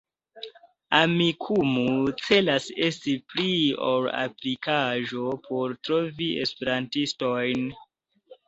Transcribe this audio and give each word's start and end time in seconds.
Amikumu 0.99 1.83
celas 2.21 2.65
esti 2.87 3.13
pli 3.33 3.51
ol 3.91 4.09
aplikaĵo 4.23 5.27
por 5.49 5.77
trovi 5.89 6.31
Esperantistojn. 6.47 7.71